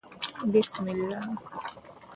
بسم 0.53 0.87
الله 0.89 1.21